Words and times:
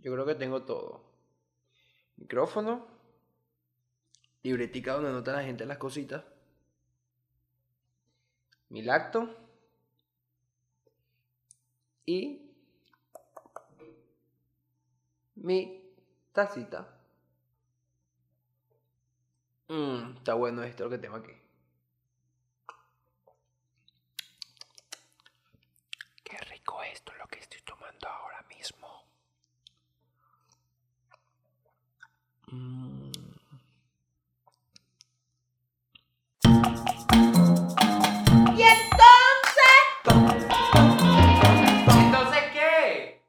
Yo 0.00 0.12
creo 0.12 0.26
que 0.26 0.34
tengo 0.34 0.62
todo. 0.64 1.02
Micrófono. 2.16 2.86
Libretica 4.42 4.94
donde 4.94 5.12
nota 5.12 5.32
la 5.32 5.42
gente 5.42 5.66
las 5.66 5.78
cositas. 5.78 6.24
Mi 8.68 8.82
lacto. 8.82 9.34
Y 12.06 12.48
mi 15.34 15.94
tacita. 16.32 16.88
Mmm, 19.68 20.16
está 20.16 20.34
bueno 20.34 20.62
esto 20.62 20.84
lo 20.84 20.90
que 20.90 20.98
tengo 20.98 21.16
aquí. 21.16 21.32
Qué 26.24 26.38
rico 26.38 26.82
esto 26.82 27.12
lo 27.14 27.26
que 27.28 27.40
estoy 27.40 27.60
tomando 27.62 28.08
ahora 28.08 28.42
mismo. 28.48 29.04
Mm. 32.52 33.10
¿Y 38.56 38.62
entonces? 38.62 39.78
¿Entonces 41.86 42.42
qué? 42.52 43.20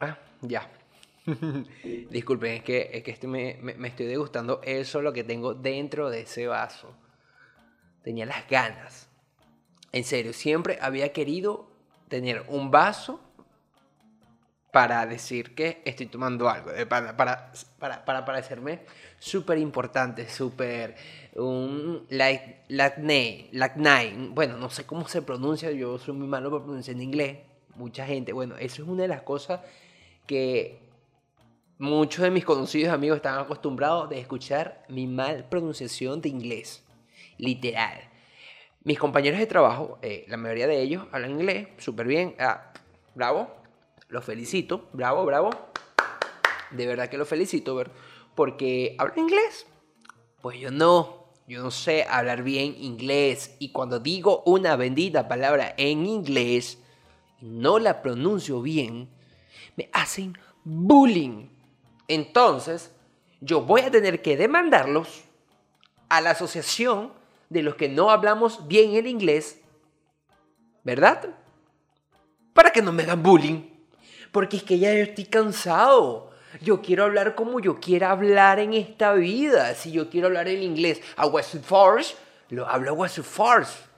Ah, 0.00 0.18
ya. 0.42 0.68
Disculpen, 2.10 2.52
es 2.54 2.62
que, 2.62 2.90
es 3.06 3.18
que 3.18 3.26
me, 3.28 3.58
me- 3.62 3.74
me 3.74 3.88
estoy 3.88 4.06
degustando 4.06 4.60
eso 4.64 5.00
lo 5.02 5.12
que 5.12 5.24
tengo 5.24 5.54
dentro 5.54 6.10
de 6.10 6.22
ese 6.22 6.46
vaso. 6.46 6.94
Tenía 8.02 8.26
las 8.26 8.48
ganas. 8.48 9.08
En 9.92 10.04
serio, 10.04 10.34
siempre 10.34 10.78
había 10.82 11.12
querido 11.12 11.71
tener 12.12 12.44
un 12.48 12.70
vaso 12.70 13.18
para 14.70 15.06
decir 15.06 15.54
que 15.54 15.80
estoy 15.86 16.08
tomando 16.08 16.46
algo, 16.46 16.70
eh, 16.72 16.84
para, 16.84 17.16
para, 17.16 17.50
para, 18.04 18.22
parecerme 18.26 18.80
súper 19.18 19.56
importante, 19.56 20.28
súper 20.28 20.94
un 21.36 22.06
lac- 22.10 22.64
lacne, 22.68 23.48
lacnay, 23.52 24.28
bueno, 24.28 24.58
no 24.58 24.68
sé 24.68 24.84
cómo 24.84 25.08
se 25.08 25.22
pronuncia, 25.22 25.70
yo 25.70 25.98
soy 25.98 26.12
muy 26.12 26.26
malo 26.26 26.50
para 26.50 26.64
pronunciar 26.64 26.96
en 26.96 27.02
inglés, 27.02 27.38
mucha 27.76 28.04
gente, 28.04 28.34
bueno, 28.34 28.58
eso 28.58 28.82
es 28.82 28.88
una 28.90 29.02
de 29.02 29.08
las 29.08 29.22
cosas 29.22 29.60
que 30.26 30.80
muchos 31.78 32.24
de 32.24 32.30
mis 32.30 32.44
conocidos 32.44 32.92
amigos 32.92 33.16
están 33.16 33.38
acostumbrados 33.38 34.10
de 34.10 34.20
escuchar 34.20 34.84
mi 34.90 35.06
mal 35.06 35.48
pronunciación 35.48 36.20
de 36.20 36.28
inglés, 36.28 36.84
literal. 37.38 38.11
Mis 38.84 38.98
compañeros 38.98 39.38
de 39.38 39.46
trabajo, 39.46 39.98
eh, 40.02 40.24
la 40.26 40.36
mayoría 40.36 40.66
de 40.66 40.82
ellos 40.82 41.06
hablan 41.12 41.30
inglés 41.30 41.68
súper 41.78 42.06
bien. 42.08 42.34
Ah, 42.40 42.72
bravo, 43.14 43.48
los 44.08 44.24
felicito. 44.24 44.88
Bravo, 44.92 45.24
bravo. 45.24 45.50
De 46.72 46.86
verdad 46.86 47.08
que 47.08 47.16
los 47.16 47.28
felicito, 47.28 47.76
ver, 47.76 47.92
porque 48.34 48.96
hablan 48.98 49.20
inglés. 49.20 49.66
Pues 50.40 50.58
yo 50.58 50.72
no, 50.72 51.28
yo 51.46 51.62
no 51.62 51.70
sé 51.70 52.04
hablar 52.10 52.42
bien 52.42 52.74
inglés. 52.76 53.54
Y 53.60 53.70
cuando 53.70 54.00
digo 54.00 54.42
una 54.46 54.74
bendita 54.74 55.28
palabra 55.28 55.74
en 55.76 56.04
inglés 56.04 56.78
y 57.40 57.50
no 57.50 57.78
la 57.78 58.02
pronuncio 58.02 58.62
bien, 58.62 59.08
me 59.76 59.90
hacen 59.92 60.36
bullying. 60.64 61.50
Entonces, 62.08 62.92
yo 63.40 63.60
voy 63.60 63.82
a 63.82 63.92
tener 63.92 64.22
que 64.22 64.36
demandarlos 64.36 65.22
a 66.08 66.20
la 66.20 66.30
asociación 66.30 67.21
de 67.52 67.62
los 67.62 67.74
que 67.74 67.88
no 67.88 68.10
hablamos 68.10 68.66
bien 68.66 68.94
el 68.94 69.06
inglés, 69.06 69.60
¿verdad? 70.84 71.28
Para 72.54 72.70
que 72.70 72.80
no 72.80 72.92
me 72.92 73.02
hagan 73.02 73.22
bullying. 73.22 73.68
Porque 74.32 74.56
es 74.56 74.62
que 74.62 74.78
ya 74.78 74.90
estoy 74.92 75.26
cansado. 75.26 76.30
Yo 76.62 76.80
quiero 76.80 77.04
hablar 77.04 77.34
como 77.34 77.60
yo 77.60 77.78
quiera 77.78 78.10
hablar 78.10 78.58
en 78.58 78.72
esta 78.72 79.12
vida. 79.12 79.74
Si 79.74 79.92
yo 79.92 80.08
quiero 80.08 80.28
hablar 80.28 80.48
el 80.48 80.62
inglés 80.62 81.02
a 81.16 81.26
West 81.26 81.56
Force, 81.62 82.14
lo 82.48 82.66
hablo 82.66 82.90
a 82.90 82.94
West 82.94 83.20
Force. 83.20 83.91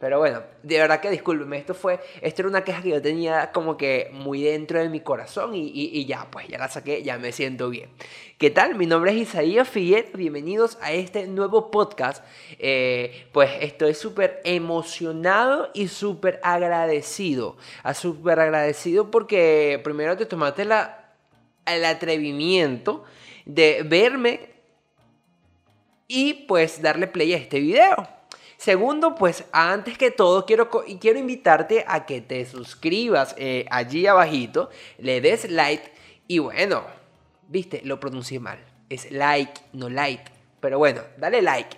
Pero 0.00 0.18
bueno, 0.18 0.42
de 0.62 0.78
verdad 0.78 0.98
que 1.00 1.10
discúlpeme, 1.10 1.58
esto 1.58 1.74
fue, 1.74 2.00
esto 2.22 2.40
era 2.40 2.48
una 2.48 2.64
queja 2.64 2.80
que 2.80 2.88
yo 2.88 3.02
tenía 3.02 3.52
como 3.52 3.76
que 3.76 4.08
muy 4.14 4.42
dentro 4.42 4.78
de 4.80 4.88
mi 4.88 5.00
corazón 5.00 5.54
y, 5.54 5.68
y- 5.74 6.06
ya, 6.06 6.26
pues 6.30 6.48
ya 6.48 6.56
la 6.56 6.68
saqué, 6.68 7.02
ya 7.02 7.18
me 7.18 7.32
siento 7.32 7.68
bien. 7.68 7.90
¿Qué 8.38 8.48
tal? 8.48 8.76
Mi 8.76 8.86
nombre 8.86 9.10
es 9.10 9.18
Isaías 9.18 9.68
Figueroa, 9.68 10.10
bienvenidos 10.14 10.78
a 10.80 10.92
este 10.92 11.26
nuevo 11.26 11.70
podcast. 11.70 12.24
Eh, 12.58 13.26
pues 13.32 13.50
estoy 13.60 13.92
súper 13.92 14.40
emocionado 14.44 15.68
y 15.74 15.88
súper 15.88 16.40
agradecido. 16.42 17.58
A 17.82 17.92
súper 17.92 18.40
agradecido 18.40 19.10
porque 19.10 19.78
primero 19.84 20.16
te 20.16 20.24
tomaste 20.24 20.64
la, 20.64 21.12
el 21.66 21.84
atrevimiento 21.84 23.04
de 23.44 23.82
verme 23.84 24.48
y 26.08 26.32
pues 26.48 26.80
darle 26.80 27.06
play 27.06 27.34
a 27.34 27.36
este 27.36 27.60
video. 27.60 28.19
Segundo, 28.60 29.14
pues 29.14 29.44
antes 29.52 29.96
que 29.96 30.10
todo 30.10 30.44
quiero, 30.44 30.68
quiero 31.00 31.18
invitarte 31.18 31.82
a 31.88 32.04
que 32.04 32.20
te 32.20 32.44
suscribas 32.44 33.34
eh, 33.38 33.64
allí 33.70 34.06
abajito, 34.06 34.68
le 34.98 35.22
des 35.22 35.50
like 35.50 35.90
y 36.28 36.40
bueno, 36.40 36.84
viste, 37.48 37.80
lo 37.84 37.98
pronuncié 37.98 38.38
mal. 38.38 38.58
Es 38.90 39.10
like, 39.12 39.62
no 39.72 39.88
like. 39.88 40.30
Pero 40.60 40.76
bueno, 40.76 41.00
dale 41.16 41.40
like. 41.40 41.74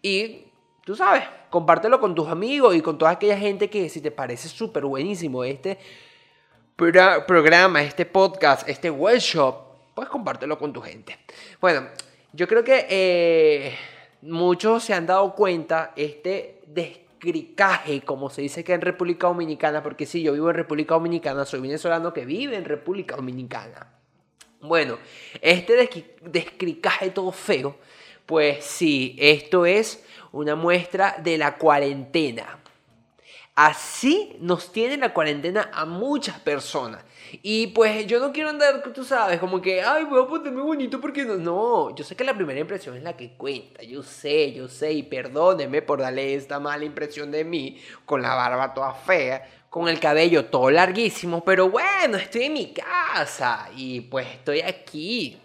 Y 0.00 0.46
tú 0.86 0.96
sabes, 0.96 1.22
compártelo 1.50 2.00
con 2.00 2.14
tus 2.14 2.28
amigos 2.30 2.74
y 2.74 2.80
con 2.80 2.96
toda 2.96 3.10
aquella 3.10 3.36
gente 3.36 3.68
que 3.68 3.90
si 3.90 4.00
te 4.00 4.10
parece 4.10 4.48
súper 4.48 4.86
buenísimo 4.86 5.44
este 5.44 5.76
pro- 6.76 7.26
programa, 7.26 7.82
este 7.82 8.06
podcast, 8.06 8.66
este 8.70 8.90
workshop, 8.90 9.54
pues 9.94 10.08
compártelo 10.08 10.58
con 10.58 10.72
tu 10.72 10.80
gente. 10.80 11.18
Bueno, 11.60 11.88
yo 12.32 12.48
creo 12.48 12.64
que 12.64 12.86
eh, 12.88 13.76
muchos 14.22 14.84
se 14.84 14.94
han 14.94 15.06
dado 15.06 15.34
cuenta 15.34 15.92
este 15.96 16.60
descricaje, 16.66 18.00
como 18.02 18.30
se 18.30 18.42
dice 18.42 18.64
que 18.64 18.72
en 18.72 18.80
República 18.80 19.26
Dominicana, 19.26 19.82
porque 19.82 20.06
sí, 20.06 20.22
yo 20.22 20.32
vivo 20.32 20.50
en 20.50 20.56
República 20.56 20.94
Dominicana, 20.94 21.44
soy 21.44 21.60
venezolano 21.60 22.12
que 22.12 22.24
vive 22.24 22.56
en 22.56 22.64
República 22.64 23.16
Dominicana. 23.16 23.94
Bueno, 24.60 24.98
este 25.40 25.88
descricaje 26.22 27.10
todo 27.10 27.32
feo, 27.32 27.76
pues 28.26 28.64
sí, 28.64 29.16
esto 29.18 29.66
es 29.66 30.04
una 30.30 30.54
muestra 30.54 31.16
de 31.22 31.36
la 31.36 31.56
cuarentena. 31.56 32.61
Así 33.54 34.34
nos 34.40 34.72
tiene 34.72 34.96
la 34.96 35.12
cuarentena 35.12 35.70
a 35.74 35.84
muchas 35.84 36.40
personas. 36.40 37.04
Y 37.42 37.66
pues 37.68 38.06
yo 38.06 38.18
no 38.18 38.32
quiero 38.32 38.48
andar, 38.48 38.82
tú 38.94 39.04
sabes, 39.04 39.38
como 39.40 39.60
que, 39.60 39.82
ay, 39.82 40.04
voy 40.04 40.22
a 40.22 40.26
ponerme 40.26 40.62
bonito 40.62 41.00
porque 41.00 41.24
no. 41.24 41.36
No, 41.36 41.94
yo 41.94 42.02
sé 42.02 42.16
que 42.16 42.24
la 42.24 42.34
primera 42.34 42.60
impresión 42.60 42.96
es 42.96 43.02
la 43.02 43.14
que 43.14 43.32
cuenta. 43.36 43.82
Yo 43.82 44.02
sé, 44.02 44.52
yo 44.52 44.68
sé, 44.68 44.92
y 44.92 45.02
perdónenme 45.02 45.82
por 45.82 46.00
darle 46.00 46.34
esta 46.34 46.60
mala 46.60 46.84
impresión 46.84 47.30
de 47.30 47.44
mí, 47.44 47.78
con 48.06 48.22
la 48.22 48.34
barba 48.34 48.72
toda 48.72 48.94
fea, 48.94 49.46
con 49.68 49.88
el 49.88 50.00
cabello 50.00 50.46
todo 50.46 50.70
larguísimo, 50.70 51.44
pero 51.44 51.68
bueno, 51.70 52.16
estoy 52.16 52.44
en 52.44 52.52
mi 52.54 52.72
casa 52.72 53.68
y 53.76 54.00
pues 54.00 54.28
estoy 54.28 54.60
aquí. 54.62 55.38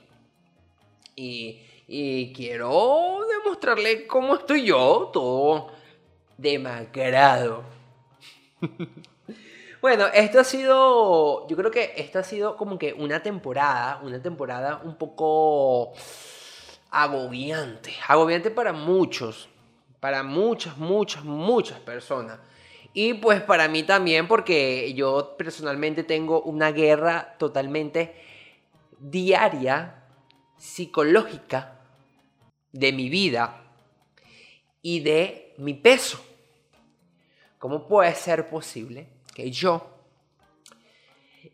Y, 1.15 1.59
y 1.87 2.33
quiero 2.33 3.19
demostrarle 3.43 4.07
cómo 4.07 4.35
estoy 4.35 4.63
yo, 4.65 5.09
todo 5.11 5.71
demacrado. 6.37 7.76
Bueno, 9.79 10.07
esto 10.07 10.39
ha 10.39 10.43
sido, 10.43 11.47
yo 11.47 11.55
creo 11.55 11.69
que 11.69 11.93
esto 11.97 12.17
ha 12.17 12.23
sido 12.23 12.57
como 12.57 12.79
que 12.79 12.93
una 12.93 13.21
temporada, 13.21 13.99
una 14.01 14.19
temporada 14.19 14.81
un 14.83 14.95
poco 14.95 15.93
agobiante, 16.89 17.93
agobiante 18.07 18.49
para 18.49 18.73
muchos, 18.73 19.47
para 19.99 20.23
muchas, 20.23 20.77
muchas, 20.77 21.23
muchas 21.23 21.79
personas. 21.79 22.39
Y 22.91 23.13
pues 23.13 23.41
para 23.43 23.67
mí 23.67 23.83
también 23.83 24.27
porque 24.27 24.93
yo 24.95 25.35
personalmente 25.37 26.03
tengo 26.03 26.41
una 26.41 26.71
guerra 26.71 27.35
totalmente 27.37 28.15
diaria, 28.99 30.03
psicológica, 30.57 31.79
de 32.71 32.91
mi 32.93 33.09
vida 33.09 33.61
y 34.81 35.01
de 35.01 35.53
mi 35.57 35.75
peso. 35.75 36.26
¿Cómo 37.59 37.87
puede 37.87 38.13
ser 38.15 38.49
posible 38.49 39.07
que 39.33 39.49
yo 39.51 39.85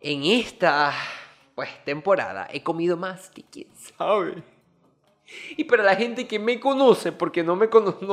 en 0.02 0.24
esta 0.24 0.94
pues 1.56 1.70
temporada 1.86 2.48
he 2.52 2.62
comido 2.64 2.98
más 2.98 3.30
que 3.30 3.44
quién 3.44 3.68
sabe? 3.98 4.44
Y 5.56 5.64
para 5.64 5.84
la 5.84 5.96
gente 5.96 6.28
que 6.28 6.38
me 6.38 6.60
conoce, 6.60 7.12
porque 7.12 7.44
no 7.44 7.56
me 7.56 7.70
conoce, 7.70 8.06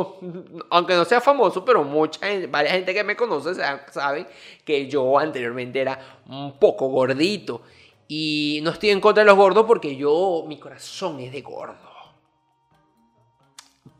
aunque 0.71 0.95
no 0.95 1.05
sea 1.05 1.21
famoso, 1.21 1.65
pero 1.65 1.83
mucha 1.83 2.21
varias 2.49 2.75
gente 2.75 2.95
que 2.95 3.03
me 3.05 3.17
conoce 3.17 3.55
sa- 3.57 3.85
saben 3.91 4.27
que 4.65 4.87
yo 4.89 5.19
anteriormente 5.19 5.81
era 5.81 6.21
un 6.29 6.59
poco 6.59 6.87
gordito. 6.89 7.63
Y 8.07 8.61
no 8.63 8.71
estoy 8.71 8.91
en 8.91 9.01
contra 9.01 9.23
de 9.23 9.27
los 9.29 9.37
gordos 9.37 9.67
porque 9.67 9.97
yo, 9.97 10.45
mi 10.47 10.59
corazón 10.59 11.21
es 11.21 11.33
de 11.33 11.43
gordo. 11.43 11.90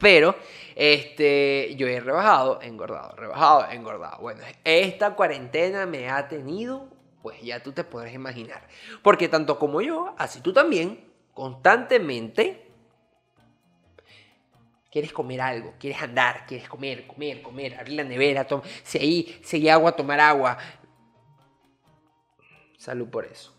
Pero 0.01 0.35
Este, 0.75 1.75
yo 1.77 1.87
he 1.89 2.01
rebajado, 2.01 2.63
engordado, 2.63 3.15
rebajado, 3.15 3.71
engordado. 3.71 4.19
Bueno, 4.23 4.41
esta 4.65 5.15
cuarentena 5.15 5.85
me 5.85 6.09
ha 6.09 6.27
tenido, 6.27 6.89
pues 7.21 7.43
ya 7.43 7.63
tú 7.63 7.73
te 7.73 7.85
podrás 7.85 8.15
imaginar. 8.15 8.67
Porque 9.03 9.29
tanto 9.29 9.59
como 9.59 9.83
yo, 9.83 10.15
así 10.17 10.41
tú 10.41 10.55
también, 10.55 11.05
constantemente 11.35 12.67
quieres 14.91 15.13
comer 15.13 15.43
algo, 15.43 15.75
quieres 15.79 16.01
andar, 16.01 16.47
quieres 16.47 16.67
comer, 16.69 17.07
comer, 17.07 17.43
comer, 17.43 17.79
abrir 17.79 17.97
la 17.97 18.05
nevera, 18.05 18.47
si 18.83 18.99
hay, 18.99 19.41
si 19.45 19.57
hay 19.57 19.69
agua, 19.69 19.93
tomar 19.93 20.21
agua. 20.21 20.57
Salud 22.79 23.09
por 23.09 23.27
eso. 23.27 23.55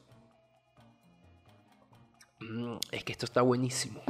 Mm, 2.39 2.77
es 2.91 3.03
que 3.03 3.11
esto 3.11 3.25
está 3.25 3.43
buenísimo. 3.43 4.01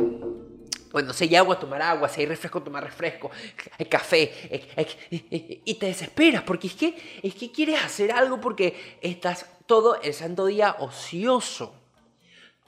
Bueno, 0.92 1.14
si 1.14 1.26
hay 1.26 1.36
agua, 1.36 1.60
tomar 1.60 1.82
agua, 1.82 2.10
si 2.10 2.22
hay 2.22 2.28
refresco, 2.28 2.62
tomar 2.62 2.84
refresco, 2.84 3.32
hay 3.80 3.86
café, 3.86 4.68
y 5.10 5.74
te 5.76 5.86
desesperas 5.86 6.44
porque 6.44 6.68
es 6.68 6.74
que, 6.74 7.20
es 7.24 7.34
que 7.34 7.52
quieres 7.52 7.84
hacer 7.84 8.12
algo 8.12 8.42
porque 8.42 8.98
estás 9.02 9.46
todo 9.66 10.02
el 10.02 10.14
santo 10.14 10.46
día 10.46 10.76
ocioso. 10.80 11.76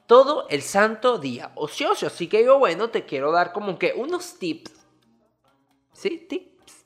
Todo 0.07 0.47
el 0.49 0.61
santo 0.61 1.17
día 1.17 1.51
ocioso. 1.55 2.07
Así 2.07 2.27
que 2.27 2.43
yo, 2.43 2.59
bueno, 2.59 2.89
te 2.89 3.05
quiero 3.05 3.31
dar 3.31 3.51
como 3.51 3.79
que 3.79 3.93
unos 3.95 4.37
tips. 4.37 4.71
¿Sí? 5.93 6.25
Tips. 6.29 6.85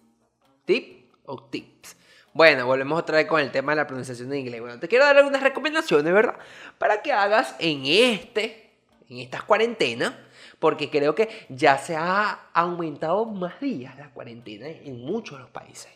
Tip 0.66 1.12
o 1.26 1.44
tips. 1.44 1.96
Bueno, 2.34 2.68
volvemos 2.68 3.00
otra 3.00 3.18
vez 3.18 3.28
con 3.28 3.42
el 3.42 3.52
tema 3.52 3.72
de 3.72 3.78
la 3.78 3.88
pronunciación 3.88 4.30
de 4.30 4.40
inglés. 4.40 4.62
Bueno, 4.62 4.80
te 4.80 4.88
quiero 4.88 5.06
dar 5.06 5.18
algunas 5.18 5.42
recomendaciones, 5.42 6.14
¿verdad? 6.14 6.38
Para 6.78 7.02
que 7.02 7.12
hagas 7.12 7.56
en 7.60 7.84
este 7.86 8.68
en 9.10 9.20
estas 9.20 9.44
cuarentenas, 9.44 10.14
porque 10.60 10.90
creo 10.90 11.14
que 11.16 11.30
ya 11.50 11.78
se 11.78 11.96
ha 11.96 12.50
aumentado 12.54 13.26
más 13.26 13.60
días 13.60 13.98
la 13.98 14.10
cuarentena 14.10 14.68
en 14.68 15.06
muchos 15.06 15.38
de 15.38 15.44
los 15.44 15.52
países. 15.52 15.90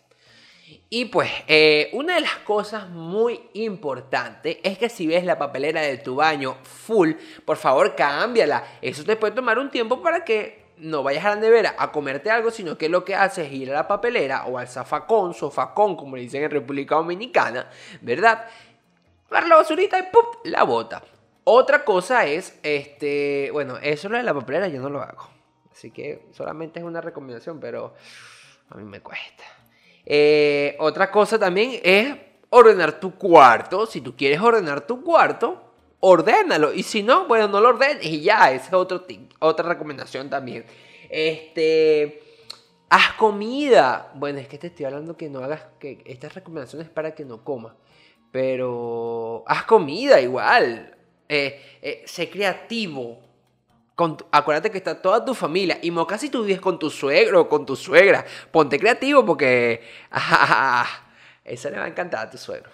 Y 0.90 1.06
pues, 1.06 1.30
eh, 1.48 1.90
una 1.94 2.16
de 2.16 2.22
las 2.22 2.38
cosas 2.38 2.90
muy 2.90 3.42
importantes 3.54 4.58
es 4.64 4.78
que 4.78 4.90
si 4.90 5.08
ves 5.08 5.26
la 5.26 5.38
papelera 5.38 5.82
de 5.82 5.98
tu 5.98 6.16
baño 6.16 6.58
full, 6.64 7.12
por 7.46 7.58
favor 7.58 7.96
cámbiala. 7.96 8.64
Eso 8.82 9.04
te 9.04 9.16
puede 9.16 9.34
tomar 9.34 9.60
un 9.60 9.70
tiempo 9.70 10.02
para 10.02 10.24
que 10.24 10.62
no 10.78 11.04
vayas 11.04 11.26
a 11.26 11.30
la 11.30 11.36
nevera 11.36 11.76
a 11.78 11.92
comerte 11.92 12.32
algo, 12.32 12.52
sino 12.52 12.78
que 12.78 12.90
lo 12.90 13.06
que 13.06 13.16
haces 13.16 13.48
es 13.48 13.54
ir 13.54 13.72
a 13.72 13.76
la 13.76 13.88
papelera 13.88 14.46
o 14.46 14.58
al 14.58 14.68
zafacón, 14.68 15.34
sofacón, 15.34 15.96
como 15.96 16.16
le 16.16 16.24
dicen 16.24 16.44
en 16.44 16.52
República 16.52 16.96
Dominicana, 16.96 17.70
¿verdad? 18.02 18.48
Dar 19.30 19.48
la 19.48 19.58
basurita 19.58 20.00
y 20.00 20.04
¡pum! 20.04 20.26
la 20.46 20.64
bota. 20.64 21.04
Otra 21.44 21.84
cosa 21.84 22.26
es, 22.28 22.60
este, 22.62 23.50
bueno, 23.52 23.78
eso 23.78 24.10
de 24.10 24.24
la 24.24 24.34
papelera 24.34 24.68
yo 24.68 24.80
no 24.80 24.90
lo 24.90 25.02
hago. 25.02 25.30
Así 25.72 25.90
que 25.90 26.28
solamente 26.32 26.80
es 26.80 26.86
una 26.86 27.02
recomendación, 27.02 27.60
pero 27.60 27.96
a 28.70 28.76
mí 28.76 28.84
me 28.84 29.02
cuesta. 29.02 29.44
Eh, 30.06 30.76
otra 30.80 31.10
cosa 31.10 31.40
también 31.40 31.80
es 31.84 32.16
ordenar 32.50 33.00
tu 33.00 33.16
cuarto. 33.16 33.88
Si 33.88 34.02
tú 34.02 34.16
quieres 34.16 34.40
ordenar 34.40 34.82
tu 34.86 35.04
cuarto, 35.04 35.72
ordénalo. 36.00 36.74
Y 36.74 36.84
si 36.84 37.02
no, 37.02 37.28
bueno, 37.28 37.48
no 37.48 37.60
lo 37.60 37.70
ordenes 37.70 38.06
y 38.06 38.22
ya. 38.22 38.52
Esa 38.52 38.68
es 38.68 38.74
otro 38.74 39.06
otra 39.40 39.68
recomendación 39.68 40.30
también. 40.30 40.66
Este. 41.10 42.22
Haz 42.90 43.14
comida. 43.14 44.12
Bueno, 44.16 44.40
es 44.40 44.48
que 44.48 44.58
te 44.58 44.68
estoy 44.68 44.86
hablando 44.86 45.18
que 45.18 45.30
no 45.30 45.40
hagas. 45.40 45.64
que 45.80 46.04
Estas 46.06 46.36
recomendaciones 46.36 46.88
es 46.88 46.94
para 46.94 47.16
que 47.16 47.26
no 47.26 47.44
comas. 47.44 47.74
Pero. 48.32 49.44
Haz 49.48 49.64
comida 49.64 50.22
igual 50.22 51.01
eh, 51.34 51.80
eh, 51.82 52.04
sé 52.06 52.30
creativo. 52.30 53.22
acuérdate 54.32 54.70
que 54.70 54.80
está 54.80 55.02
toda 55.02 55.24
tu 55.24 55.34
familia. 55.34 55.80
Y 55.82 55.90
moca 55.90 56.18
si 56.18 56.30
tú 56.30 56.44
vives 56.44 56.60
con 56.60 56.78
tu 56.78 56.90
suegro 56.90 57.42
o 57.42 57.50
con 57.50 57.66
tu 57.66 57.78
suegra. 57.78 58.26
Ponte 58.52 58.78
creativo 58.78 59.26
porque 59.26 59.82
eso 61.46 61.70
le 61.70 61.78
va 61.78 61.86
a 61.86 61.88
encantar 61.88 62.28
a 62.28 62.30
tu 62.30 62.38
suegro. 62.38 62.70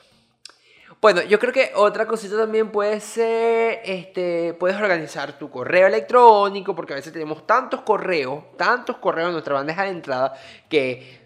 Bueno, 1.00 1.22
yo 1.22 1.38
creo 1.38 1.54
que 1.54 1.72
otra 1.76 2.08
cosita 2.08 2.36
también 2.36 2.72
puede 2.72 3.00
ser, 3.00 3.82
este, 3.86 4.56
puedes 4.56 4.76
organizar 4.78 5.38
tu 5.38 5.52
correo 5.52 5.86
electrónico, 5.86 6.76
porque 6.76 6.94
a 6.94 6.96
veces 6.96 7.14
tenemos 7.14 7.46
tantos 7.46 7.82
correos, 7.82 8.58
tantos 8.58 8.98
correos 8.98 9.28
en 9.28 9.34
nuestra 9.34 9.54
bandeja 9.54 9.84
de 9.84 9.90
entrada, 9.90 10.34
que 10.68 11.22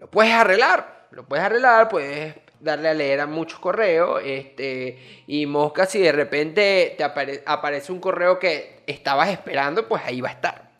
lo 0.00 0.10
puedes 0.10 0.32
arreglar, 0.32 1.06
lo 1.12 1.24
puedes 1.24 1.44
arreglar, 1.44 1.88
puedes 1.88 2.34
darle 2.64 2.88
a 2.88 2.94
leer 2.94 3.20
a 3.20 3.26
muchos 3.26 3.60
correos. 3.60 4.20
Este, 4.24 4.98
y 5.26 5.46
Mosca, 5.46 5.86
si 5.86 6.00
de 6.00 6.12
repente 6.12 6.94
te 6.96 7.04
aparece 7.04 7.92
un 7.92 8.00
correo 8.00 8.38
que 8.38 8.82
estabas 8.86 9.28
esperando, 9.28 9.86
pues 9.86 10.02
ahí 10.04 10.20
va 10.20 10.30
a 10.30 10.32
estar. 10.32 10.70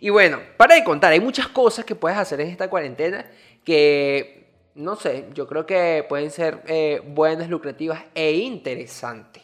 Y 0.00 0.08
bueno, 0.08 0.40
para 0.56 0.76
de 0.76 0.84
contar, 0.84 1.12
hay 1.12 1.20
muchas 1.20 1.48
cosas 1.48 1.84
que 1.84 1.94
puedes 1.94 2.16
hacer 2.16 2.40
en 2.40 2.48
esta 2.48 2.70
cuarentena 2.70 3.30
que, 3.64 4.46
no 4.74 4.96
sé, 4.96 5.26
yo 5.34 5.46
creo 5.46 5.66
que 5.66 6.06
pueden 6.08 6.30
ser 6.30 6.62
eh, 6.66 7.02
buenas, 7.04 7.50
lucrativas 7.50 8.04
e 8.14 8.32
interesantes. 8.32 9.42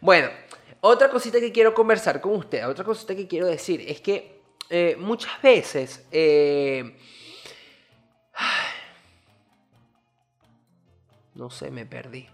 Bueno, 0.00 0.28
otra 0.80 1.10
cosita 1.10 1.38
que 1.40 1.52
quiero 1.52 1.74
conversar 1.74 2.20
con 2.20 2.32
usted, 2.32 2.66
otra 2.66 2.84
cosita 2.84 3.14
que 3.14 3.26
quiero 3.26 3.46
decir 3.46 3.84
es 3.86 4.00
que 4.00 4.40
eh, 4.70 4.96
muchas 4.98 5.42
veces... 5.42 6.06
Eh, 6.12 6.96
No 11.34 11.50
sé, 11.50 11.70
me 11.70 11.84
perdí. 11.84 12.28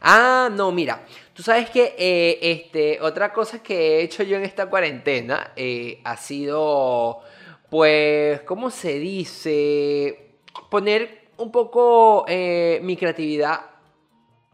Ah, 0.00 0.50
no, 0.52 0.72
mira, 0.72 1.06
tú 1.32 1.42
sabes 1.42 1.70
que 1.70 1.94
eh, 1.98 2.38
este, 2.42 3.00
otra 3.00 3.32
cosa 3.32 3.62
que 3.62 3.98
he 3.98 4.02
hecho 4.02 4.22
yo 4.22 4.36
en 4.36 4.44
esta 4.44 4.66
cuarentena 4.66 5.52
eh, 5.56 6.00
ha 6.04 6.16
sido, 6.16 7.22
pues, 7.70 8.42
¿cómo 8.42 8.70
se 8.70 8.98
dice? 8.98 10.38
Poner 10.70 11.30
un 11.36 11.50
poco 11.50 12.24
eh, 12.28 12.80
mi 12.82 12.96
creatividad 12.96 13.60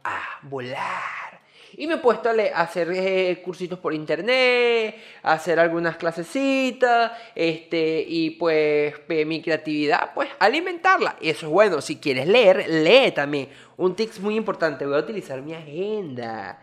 a 0.05 0.21
volar. 0.43 1.20
Y 1.81 1.87
me 1.87 1.95
he 1.95 1.97
puesto 1.97 2.29
a, 2.29 2.33
hacer 2.61 2.93
eh, 2.93 3.41
cursitos 3.43 3.79
por 3.79 3.95
internet, 3.95 4.97
a 5.23 5.33
hacer 5.33 5.59
algunas 5.59 5.97
clasecitas, 5.97 7.13
este, 7.35 8.05
y 8.07 8.33
pues 8.33 8.97
mi 9.09 9.41
creatividad, 9.41 10.13
pues 10.13 10.29
alimentarla. 10.41 11.17
Y 11.23 11.31
eso 11.31 11.47
es 11.47 11.53
bueno, 11.53 11.81
si 11.81 11.97
quieres 11.97 12.29
leer, 12.29 12.69
lee 12.69 13.13
también. 13.13 13.49
Un 13.79 13.97
tips 13.97 14.21
muy 14.21 14.37
importante, 14.37 14.85
voy 14.85 14.97
a 14.97 14.99
utilizar 14.99 15.41
mi 15.41 15.55
agenda. 15.55 16.63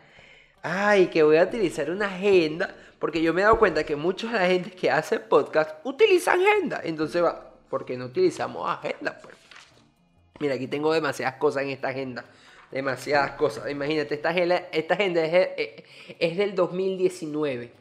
Ay, 0.61 1.07
que 1.07 1.23
voy 1.23 1.37
a 1.37 1.45
utilizar 1.45 1.89
una 1.89 2.05
agenda, 2.05 2.75
porque 2.99 3.19
yo 3.19 3.33
me 3.33 3.41
he 3.41 3.43
dado 3.43 3.57
cuenta 3.57 3.83
que 3.83 3.95
mucha 3.95 4.27
de 4.27 4.33
la 4.33 4.45
gente 4.45 4.69
que 4.69 4.91
hace 4.91 5.19
podcast 5.19 5.83
utilizan 5.83 6.39
agenda. 6.41 6.79
Entonces, 6.83 7.23
va, 7.23 7.53
¿por 7.71 7.85
qué 7.85 7.97
no 7.97 8.05
utilizamos 8.05 8.69
agenda? 8.69 9.17
Pues? 9.23 9.35
Mira, 10.39 10.53
aquí 10.53 10.67
tengo 10.67 10.93
demasiadas 10.93 11.37
cosas 11.37 11.63
en 11.63 11.69
esta 11.69 11.87
agenda 11.87 12.23
demasiadas 12.71 13.31
cosas. 13.31 13.69
Imagínate, 13.69 14.15
esta 14.15 14.29
agenda, 14.29 14.67
esta 14.71 14.93
agenda 14.93 15.23
es, 15.23 15.33
eh, 15.33 15.85
es, 16.19 16.37
del 16.37 16.55
2019 16.55 17.71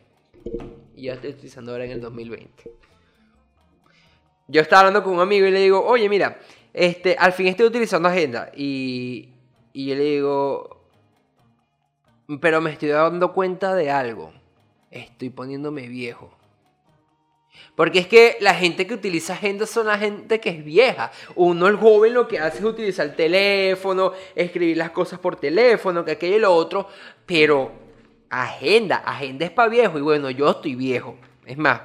y 0.95 1.03
yo 1.03 1.13
estoy 1.13 1.31
utilizando 1.31 1.73
ahora 1.73 1.85
en 1.85 1.91
el 1.93 2.01
2020. 2.01 2.71
Yo 4.49 4.61
estaba 4.61 4.81
hablando 4.81 5.03
con 5.03 5.15
un 5.15 5.21
amigo 5.21 5.47
y 5.47 5.51
le 5.51 5.61
digo, 5.61 5.85
oye, 5.85 6.09
mira, 6.09 6.39
este, 6.73 7.17
al 7.19 7.33
fin 7.33 7.49
estoy 7.49 7.67
utilizando 7.67 8.09
agenda. 8.09 8.51
Y, 8.55 9.31
y 9.73 9.87
yo 9.87 9.95
le 9.97 10.05
digo, 10.05 10.85
pero 12.41 12.61
me 12.61 12.71
estoy 12.71 12.91
dando 12.91 13.33
cuenta 13.33 13.75
de 13.75 13.91
algo. 13.91 14.33
Estoy 14.91 15.31
poniéndome 15.31 15.89
viejo. 15.89 16.36
Porque 17.75 17.99
es 17.99 18.07
que 18.07 18.37
la 18.41 18.55
gente 18.55 18.87
que 18.87 18.95
utiliza 18.95 19.35
agenda 19.35 19.67
son 19.67 19.87
la 19.87 19.99
gente 19.99 20.41
que 20.41 20.51
es 20.51 20.65
vieja. 20.65 21.11
Uno, 21.35 21.67
el 21.67 21.77
joven, 21.77 22.15
lo 22.15 22.27
que 22.27 22.39
hace 22.39 22.59
es 22.59 22.65
utilizar 22.65 23.07
el 23.07 23.15
teléfono, 23.15 24.13
escribir 24.35 24.77
las 24.77 24.91
cosas 24.91 25.19
por 25.19 25.37
teléfono, 25.37 26.05
que 26.05 26.13
aquello 26.13 26.37
y 26.37 26.41
lo 26.41 26.55
otro. 26.55 26.89
Pero 27.27 27.73
agenda, 28.31 28.97
agenda 28.97 29.45
es 29.45 29.51
para 29.51 29.69
viejo. 29.69 29.99
Y 29.99 30.03
bueno, 30.03 30.31
yo 30.31 30.51
estoy 30.51 30.75
viejo. 30.75 31.17
Es 31.45 31.59
más, 31.59 31.83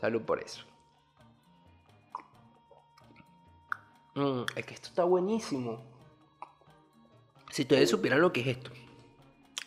salud 0.00 0.22
por 0.22 0.42
eso. 0.42 0.64
Mm, 4.14 4.42
es 4.56 4.66
que 4.66 4.74
esto 4.74 4.88
está 4.88 5.04
buenísimo. 5.04 5.80
Si 7.50 7.62
ustedes 7.62 7.90
supieran 7.90 8.20
lo 8.20 8.32
que 8.32 8.40
es 8.40 8.46
esto. 8.48 8.70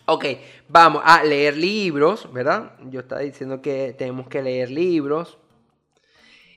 Ok, 0.05 0.25
vamos 0.67 1.01
a 1.05 1.23
leer 1.23 1.55
libros, 1.55 2.31
¿verdad? 2.33 2.73
Yo 2.89 2.99
estaba 2.99 3.21
diciendo 3.21 3.61
que 3.61 3.95
tenemos 3.97 4.27
que 4.27 4.41
leer 4.41 4.69
libros. 4.69 5.37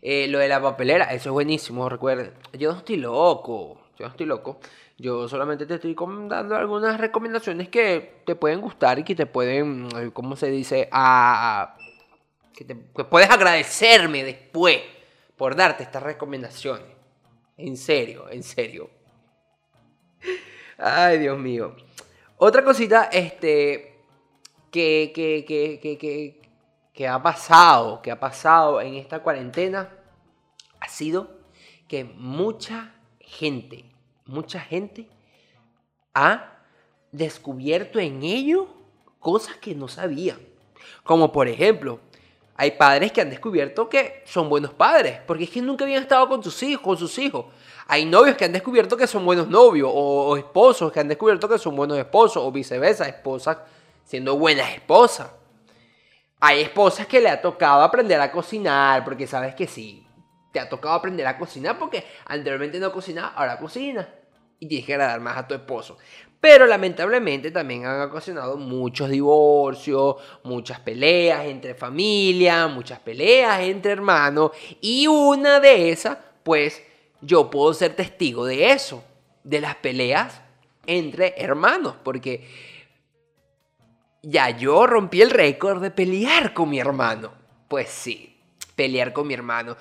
Eh, 0.02 0.26
lo 0.26 0.40
de 0.40 0.48
la 0.48 0.60
papelera, 0.60 1.04
eso 1.06 1.28
es 1.28 1.32
buenísimo, 1.32 1.88
recuerden. 1.88 2.32
Yo 2.54 2.72
no 2.72 2.78
estoy 2.78 2.96
loco, 2.96 3.80
yo 3.96 4.06
no 4.06 4.10
estoy 4.10 4.26
loco. 4.26 4.58
Yo 4.98 5.28
solamente 5.28 5.64
te 5.64 5.74
estoy 5.74 5.94
dando 6.28 6.56
algunas 6.56 6.98
recomendaciones 6.98 7.68
que 7.68 8.22
te 8.26 8.34
pueden 8.34 8.60
gustar 8.60 8.98
y 8.98 9.04
que 9.04 9.14
te 9.14 9.26
pueden, 9.26 9.88
¿cómo 10.12 10.34
se 10.34 10.50
dice? 10.50 10.88
A, 10.90 11.76
que, 12.52 12.64
te, 12.64 12.76
que 12.96 13.04
puedes 13.04 13.30
agradecerme 13.30 14.24
después 14.24 14.80
por 15.36 15.54
darte 15.54 15.84
estas 15.84 16.02
recomendaciones. 16.02 16.86
En 17.56 17.76
serio, 17.76 18.28
en 18.28 18.42
serio. 18.42 18.90
Ay, 20.78 21.18
Dios 21.18 21.38
mío. 21.38 21.76
Otra 22.38 22.62
cosita, 22.62 23.04
este, 23.04 23.98
que, 24.70 25.12
que, 25.14 25.44
que, 25.46 26.40
que 26.92 27.08
ha 27.08 27.22
pasado, 27.22 28.02
que 28.02 28.10
ha 28.10 28.20
pasado 28.20 28.80
en 28.80 28.94
esta 28.94 29.20
cuarentena, 29.20 29.90
ha 30.80 30.88
sido 30.88 31.30
que 31.88 32.04
mucha 32.04 32.94
gente, 33.20 33.84
mucha 34.26 34.60
gente 34.60 35.08
ha 36.12 36.58
descubierto 37.10 37.98
en 37.98 38.22
ello 38.22 38.68
cosas 39.18 39.56
que 39.56 39.74
no 39.74 39.88
sabían. 39.88 40.38
Como 41.04 41.32
por 41.32 41.48
ejemplo, 41.48 42.00
hay 42.54 42.72
padres 42.72 43.12
que 43.12 43.20
han 43.20 43.30
descubierto 43.30 43.88
que 43.88 44.22
son 44.24 44.48
buenos 44.48 44.72
padres, 44.72 45.20
porque 45.26 45.44
es 45.44 45.50
que 45.50 45.62
nunca 45.62 45.84
habían 45.84 46.02
estado 46.02 46.28
con 46.28 46.42
sus 46.42 46.62
hijos, 46.62 46.82
con 46.82 46.96
sus 46.96 47.18
hijos. 47.18 47.46
Hay 47.88 48.04
novios 48.04 48.36
que 48.36 48.44
han 48.44 48.52
descubierto 48.52 48.96
que 48.96 49.06
son 49.06 49.24
buenos 49.24 49.48
novios, 49.48 49.90
o, 49.92 50.28
o 50.28 50.36
esposos 50.36 50.92
que 50.92 51.00
han 51.00 51.08
descubierto 51.08 51.48
que 51.48 51.58
son 51.58 51.76
buenos 51.76 51.98
esposos, 51.98 52.42
o 52.44 52.50
viceversa, 52.50 53.08
esposas 53.08 53.58
siendo 54.04 54.36
buenas 54.36 54.72
esposas. 54.72 55.30
Hay 56.40 56.62
esposas 56.62 57.06
que 57.06 57.20
le 57.20 57.28
ha 57.28 57.40
tocado 57.40 57.82
aprender 57.82 58.20
a 58.20 58.30
cocinar, 58.30 59.04
porque 59.04 59.26
sabes 59.26 59.54
que 59.54 59.66
sí, 59.66 60.06
te 60.52 60.60
ha 60.60 60.68
tocado 60.68 60.94
aprender 60.94 61.26
a 61.26 61.36
cocinar 61.36 61.78
porque 61.78 62.04
anteriormente 62.24 62.78
no 62.78 62.90
cocinaba, 62.90 63.34
ahora 63.36 63.58
cocina. 63.58 64.08
Y 64.58 64.66
tienes 64.66 64.86
que 64.86 64.94
agradar 64.94 65.20
más 65.20 65.36
a 65.36 65.46
tu 65.46 65.52
esposo. 65.52 65.98
Pero 66.40 66.64
lamentablemente 66.64 67.50
también 67.50 67.84
han 67.84 68.00
ocasionado 68.00 68.56
muchos 68.56 69.10
divorcios, 69.10 70.16
muchas 70.44 70.80
peleas 70.80 71.44
entre 71.44 71.74
familia, 71.74 72.68
muchas 72.68 73.00
peleas 73.00 73.60
entre 73.60 73.92
hermanos. 73.92 74.52
Y 74.80 75.06
una 75.06 75.60
de 75.60 75.90
esas, 75.90 76.16
pues 76.42 76.82
yo 77.20 77.50
puedo 77.50 77.72
ser 77.74 77.94
testigo 77.94 78.44
de 78.44 78.72
eso, 78.72 79.04
de 79.44 79.60
las 79.60 79.76
peleas 79.76 80.40
entre 80.86 81.34
hermanos, 81.36 81.94
porque 82.02 82.48
ya 84.22 84.50
yo 84.50 84.86
rompí 84.86 85.22
el 85.22 85.30
récord 85.30 85.82
de 85.82 85.90
pelear 85.90 86.52
con 86.52 86.68
mi 86.68 86.78
hermano. 86.78 87.32
Pues 87.68 87.88
sí, 87.88 88.36
pelear 88.74 89.12
con 89.12 89.26
mi 89.26 89.34
hermano. 89.34 89.76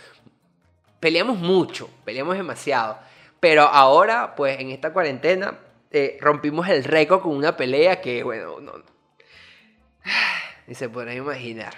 Peleamos 1.00 1.38
mucho, 1.38 1.90
peleamos 2.04 2.36
demasiado. 2.36 3.00
Pero 3.40 3.64
ahora, 3.64 4.36
pues 4.36 4.60
en 4.60 4.72
esta 4.72 4.92
cuarentena, 4.94 5.60
eh, 5.92 6.18
rompimos 6.20 6.68
el 6.70 6.84
récord 6.84 7.22
con 7.22 7.36
una 7.36 7.56
pelea 7.56 8.02
que, 8.02 8.24
bueno, 8.24 8.60
no. 8.60 8.74
Ni 10.68 10.76
se 10.76 10.90
podrán 10.90 11.18
imaginar. 11.18 11.74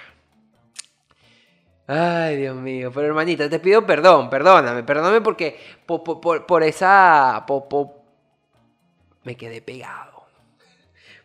Ay, 1.87 2.37
Dios 2.37 2.55
mío. 2.55 2.91
Pero 2.93 3.07
hermanita, 3.07 3.49
te 3.49 3.59
pido 3.59 3.85
perdón, 3.85 4.29
perdóname, 4.29 4.83
perdóname 4.83 5.21
porque 5.21 5.57
por, 5.85 6.63
esa... 6.63 7.45
Por, 7.47 7.89
me 9.23 9.35
quedé 9.35 9.61
pegado. 9.61 10.25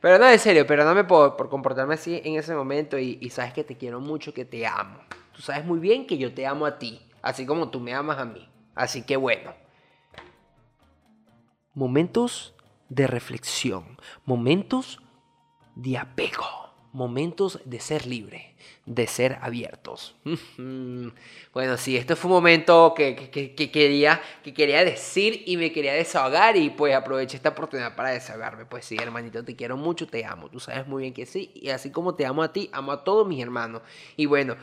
Pero 0.01 0.19
no, 0.19 0.29
en 0.29 0.39
serio, 0.39 0.67
perdóname 0.67 1.05
por, 1.05 1.37
por 1.37 1.49
comportarme 1.49 1.95
así 1.95 2.21
en 2.25 2.37
ese 2.37 2.55
momento 2.55 2.99
y 2.99 3.29
sabes 3.31 3.53
que 3.53 3.65
te 3.65 3.77
quiero 3.77 4.01
mucho, 4.01 4.33
que 4.33 4.45
te 4.45 4.67
amo. 4.67 5.01
Tú 5.33 5.43
sabes 5.43 5.65
muy 5.65 5.79
bien 5.79 6.07
que 6.07 6.19
yo 6.19 6.35
te 6.35 6.47
amo 6.47 6.67
a 6.67 6.79
ti, 6.79 7.01
así 7.23 7.47
como 7.47 7.71
tú 7.71 7.81
me 7.81 7.95
amas 7.95 8.19
a 8.19 8.25
mí. 8.25 8.49
Así 8.75 9.03
que 9.03 9.17
bueno. 9.17 9.55
Momentos 11.75 12.55
de 12.89 13.07
reflexión, 13.07 13.99
momentos 14.27 15.01
de 15.75 15.97
apego, 15.97 16.72
momentos 16.93 17.59
de 17.65 17.81
ser 17.81 18.07
libre, 18.07 18.55
de 18.87 19.07
ser 19.07 19.39
abiertos. 19.41 20.15
bueno, 21.53 21.77
sí, 21.77 21.97
esto 21.97 22.17
fue 22.17 22.31
un 22.31 22.37
momento 22.37 22.93
que, 22.95 23.17
que, 23.17 23.55
que, 23.55 23.71
quería, 23.71 24.21
que 24.43 24.53
quería 24.53 24.85
decir 24.85 25.43
y 25.47 25.57
me 25.57 25.73
quería 25.73 25.95
desahogar 25.95 26.57
y 26.57 26.71
pues 26.71 26.95
aproveché 26.95 27.37
esta 27.37 27.51
oportunidad 27.51 27.97
para 27.97 28.11
desahogarme. 28.11 28.67
Pues 28.67 28.85
sí, 28.85 28.97
hermanito, 29.01 29.45
te 29.45 29.57
quiero 29.57 29.77
mucho, 29.77 30.07
te 30.07 30.25
amo, 30.25 30.51
tú 30.51 30.61
sabes 30.61 30.87
muy 30.87 31.03
bien 31.03 31.15
que 31.15 31.27
sí, 31.27 31.51
y 31.55 31.71
así 31.71 31.91
como 31.91 32.15
te 32.15 32.27
amo 32.27 32.43
a 32.43 32.53
ti, 32.53 32.69
amo 32.73 32.93
a 32.93 33.05
todos 33.05 33.27
mis 33.27 33.43
hermanos. 33.43 33.83
Y 34.17 34.27
bueno, 34.27 34.57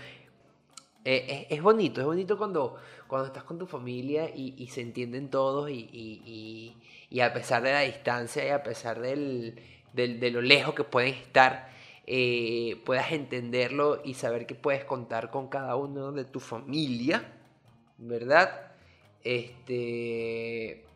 eh, 1.05 1.47
es, 1.49 1.57
es, 1.57 1.63
bonito, 1.63 2.01
es 2.01 2.05
bonito 2.05 2.37
cuando, 2.37 2.75
cuando 3.07 3.27
estás 3.27 3.43
con 3.43 3.57
tu 3.57 3.65
familia 3.65 4.29
y, 4.29 4.53
y 4.57 4.67
se 4.67 4.81
entienden 4.81 5.29
todos 5.29 5.69
y, 5.69 5.89
y, 5.91 6.75
y, 7.09 7.19
a 7.21 7.33
pesar 7.33 7.63
de 7.63 7.71
la 7.71 7.79
distancia 7.81 8.45
y 8.45 8.49
a 8.49 8.61
pesar 8.61 8.99
del, 8.99 9.59
del, 9.93 10.19
de 10.19 10.29
lo 10.29 10.41
lejos 10.41 10.75
que 10.75 10.83
pueden 10.83 11.13
estar, 11.13 11.69
eh, 12.11 12.81
puedas 12.85 13.11
entenderlo 13.11 14.01
y 14.03 14.15
saber 14.15 14.47
que 14.47 14.55
puedes 14.55 14.83
contar 14.83 15.29
con 15.29 15.47
cada 15.47 15.75
uno 15.75 16.11
de 16.11 16.25
tu 16.25 16.39
familia, 16.39 17.23
¿verdad? 17.99 18.71
Este, 19.23 20.87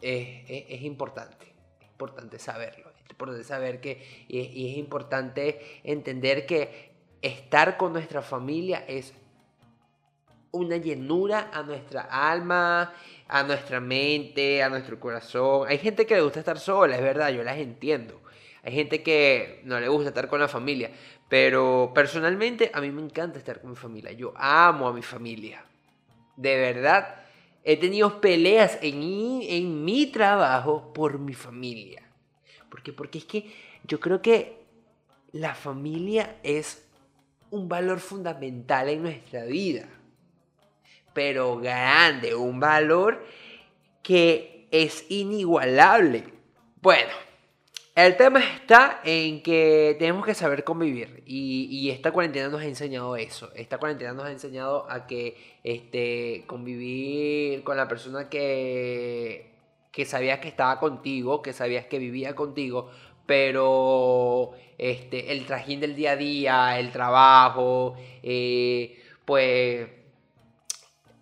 es, 0.00 0.82
importante, 0.82 1.54
es 1.80 1.86
importante 1.86 2.40
saberlo, 2.40 2.90
importante 3.08 3.44
saber 3.44 3.80
que, 3.80 4.26
y 4.26 4.72
es 4.72 4.76
importante 4.76 5.80
entender 5.84 6.44
que 6.44 6.90
estar 7.22 7.76
con 7.76 7.92
nuestra 7.92 8.22
familia 8.22 8.84
es 8.88 9.14
una 10.50 10.78
llenura 10.78 11.50
a 11.52 11.62
nuestra 11.62 12.00
alma, 12.00 12.92
a 13.28 13.42
nuestra 13.44 13.78
mente, 13.78 14.64
a 14.64 14.68
nuestro 14.68 14.98
corazón. 14.98 15.68
Hay 15.68 15.78
gente 15.78 16.06
que 16.06 16.16
le 16.16 16.22
gusta 16.22 16.40
estar 16.40 16.58
sola, 16.58 16.96
es 16.96 17.02
verdad, 17.02 17.30
yo 17.30 17.44
las 17.44 17.58
entiendo. 17.58 18.20
Hay 18.68 18.74
gente 18.74 19.02
que 19.02 19.62
no 19.64 19.80
le 19.80 19.88
gusta 19.88 20.10
estar 20.10 20.28
con 20.28 20.40
la 20.40 20.46
familia, 20.46 20.90
pero 21.26 21.90
personalmente 21.94 22.70
a 22.74 22.82
mí 22.82 22.90
me 22.90 23.00
encanta 23.00 23.38
estar 23.38 23.62
con 23.62 23.70
mi 23.70 23.76
familia. 23.76 24.12
Yo 24.12 24.34
amo 24.36 24.86
a 24.86 24.92
mi 24.92 25.00
familia. 25.00 25.64
De 26.36 26.54
verdad, 26.54 27.16
he 27.64 27.78
tenido 27.78 28.20
peleas 28.20 28.78
en 28.82 29.40
en 29.42 29.86
mi 29.86 30.08
trabajo 30.08 30.92
por 30.92 31.18
mi 31.18 31.32
familia. 31.32 32.02
¿Por 32.68 32.82
qué? 32.82 32.92
Porque 32.92 33.16
es 33.16 33.24
que 33.24 33.50
yo 33.84 34.00
creo 34.00 34.20
que 34.20 34.58
la 35.32 35.54
familia 35.54 36.36
es 36.42 36.86
un 37.50 37.70
valor 37.70 38.00
fundamental 38.00 38.90
en 38.90 39.02
nuestra 39.02 39.46
vida. 39.46 39.88
Pero 41.14 41.56
grande, 41.56 42.34
un 42.34 42.60
valor 42.60 43.24
que 44.02 44.68
es 44.70 45.10
inigualable. 45.10 46.24
Bueno, 46.82 47.27
el 48.06 48.16
tema 48.16 48.38
está 48.38 49.00
en 49.02 49.42
que 49.42 49.96
tenemos 49.98 50.24
que 50.24 50.34
saber 50.34 50.62
convivir 50.62 51.24
y, 51.26 51.90
esta 51.90 52.12
cuarentena 52.12 52.48
nos 52.48 52.60
ha 52.60 52.66
enseñado 52.66 53.16
eso. 53.16 53.50
Esta 53.56 53.78
cuarentena 53.78 54.12
nos 54.12 54.26
ha 54.26 54.30
enseñado 54.30 54.88
a 54.88 55.06
que 55.06 55.58
este, 55.64 56.44
convivir 56.46 57.64
con 57.64 57.76
la 57.76 57.88
persona 57.88 58.28
que, 58.28 59.50
que 59.90 60.04
sabías 60.04 60.38
que 60.38 60.46
estaba 60.46 60.78
contigo, 60.78 61.42
que 61.42 61.52
sabías 61.52 61.86
que 61.86 61.98
vivía 61.98 62.36
contigo, 62.36 62.88
pero 63.26 64.52
este, 64.78 65.32
el 65.32 65.44
trajín 65.44 65.80
del 65.80 65.96
día 65.96 66.12
a 66.12 66.16
día, 66.16 66.78
el 66.78 66.92
trabajo, 66.92 67.96
eh, 68.22 68.96
pues 69.24 69.88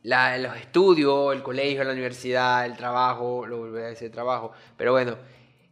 los 0.02 0.56
estudios, 0.58 1.34
el 1.34 1.42
colegio, 1.42 1.84
la 1.84 1.92
universidad, 1.92 2.66
el 2.66 2.76
trabajo, 2.76 3.46
lo 3.46 3.58
volví 3.58 3.78
a 3.78 3.86
decir 3.86 4.12
trabajo, 4.12 4.52
pero 4.76 4.92
bueno, 4.92 5.16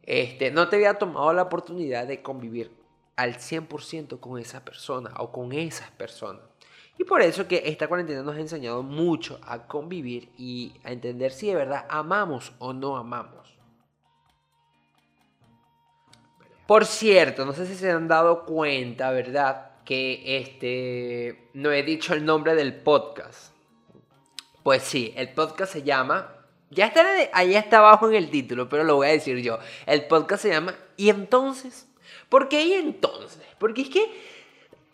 este, 0.06 0.50
no 0.50 0.68
te 0.68 0.76
había 0.76 0.94
tomado 0.94 1.32
la 1.32 1.42
oportunidad 1.42 2.06
de 2.06 2.22
convivir 2.22 2.70
al 3.16 3.36
100% 3.36 4.20
con 4.20 4.38
esa 4.38 4.64
persona 4.64 5.12
o 5.18 5.32
con 5.32 5.52
esas 5.52 5.90
personas. 5.92 6.42
Y 6.98 7.04
por 7.04 7.22
eso 7.22 7.48
que 7.48 7.62
esta 7.66 7.88
cuarentena 7.88 8.22
nos 8.22 8.36
ha 8.36 8.40
enseñado 8.40 8.82
mucho 8.82 9.40
a 9.44 9.66
convivir 9.66 10.30
y 10.36 10.74
a 10.84 10.92
entender 10.92 11.32
si 11.32 11.48
de 11.48 11.56
verdad 11.56 11.86
amamos 11.88 12.52
o 12.58 12.72
no 12.72 12.96
amamos. 12.96 13.54
Por 16.66 16.86
cierto, 16.86 17.44
no 17.44 17.52
sé 17.52 17.66
si 17.66 17.74
se 17.74 17.90
han 17.90 18.08
dado 18.08 18.44
cuenta, 18.46 19.10
¿verdad? 19.10 19.72
Que 19.84 20.38
este 20.38 21.50
no 21.52 21.72
he 21.72 21.82
dicho 21.82 22.14
el 22.14 22.24
nombre 22.24 22.54
del 22.54 22.74
podcast. 22.74 23.52
Pues 24.62 24.82
sí, 24.82 25.12
el 25.16 25.30
podcast 25.30 25.74
se 25.74 25.82
llama. 25.82 26.43
Ya 26.70 26.86
está, 26.86 27.04
ahí 27.32 27.54
está 27.54 27.78
abajo 27.78 28.08
en 28.08 28.16
el 28.16 28.30
título, 28.30 28.68
pero 28.68 28.84
lo 28.84 28.96
voy 28.96 29.08
a 29.08 29.10
decir 29.10 29.38
yo. 29.38 29.58
El 29.86 30.06
podcast 30.06 30.42
se 30.42 30.50
llama 30.50 30.74
¿Y 30.96 31.08
entonces? 31.10 31.88
¿Por 32.28 32.48
qué 32.48 32.64
y 32.64 32.72
entonces? 32.72 33.40
Porque 33.58 33.82
es 33.82 33.88
que 33.88 34.10